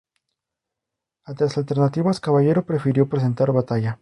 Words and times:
Ante 1.25 1.43
las 1.43 1.59
alternativas, 1.59 2.19
Caballero 2.19 2.65
prefirió 2.65 3.07
presentar 3.07 3.51
batalla. 3.53 3.99